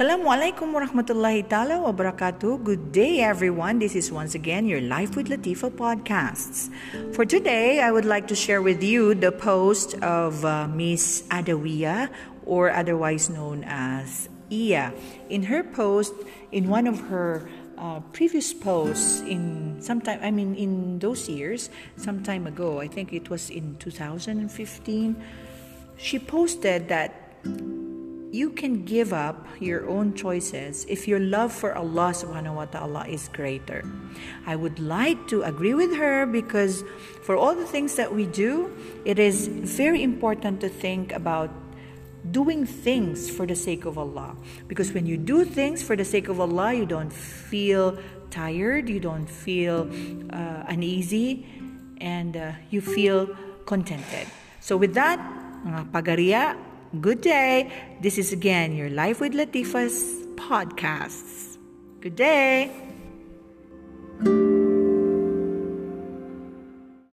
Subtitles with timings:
[0.00, 2.64] Assalamualaikum warahmatullahi ta'ala wabarakatuh.
[2.64, 3.84] Good day, everyone.
[3.84, 6.72] This is once again your Life with Latifa podcasts.
[7.12, 12.08] For today, I would like to share with you the post of uh, Miss Adawiya,
[12.48, 14.96] or otherwise known as Iya.
[15.28, 16.16] In her post,
[16.48, 17.44] in one of her
[17.76, 21.68] uh, previous posts in sometime I mean in those years
[22.00, 24.48] some time ago I think it was in 2015
[26.00, 27.12] she posted that
[28.32, 33.06] you can give up your own choices if your love for Allah subhanahu wa ta'ala
[33.08, 33.82] is greater.
[34.46, 36.84] I would like to agree with her because
[37.22, 38.70] for all the things that we do,
[39.04, 41.50] it is very important to think about
[42.30, 44.36] doing things for the sake of Allah.
[44.68, 47.98] Because when you do things for the sake of Allah, you don't feel
[48.30, 49.90] tired, you don't feel
[50.30, 51.46] uh, uneasy,
[52.00, 53.34] and uh, you feel
[53.66, 54.28] contented.
[54.60, 55.18] So with that,
[55.66, 57.70] mga pagariya, Good day.
[58.00, 60.02] This is again your Life with Latifa's
[60.34, 61.56] podcasts.
[62.00, 62.72] Good day.